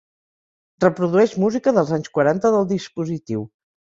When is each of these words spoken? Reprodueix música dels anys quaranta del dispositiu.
Reprodueix 0.85 1.35
música 1.43 1.75
dels 1.77 1.93
anys 1.99 2.11
quaranta 2.17 2.53
del 2.57 2.67
dispositiu. 2.75 3.45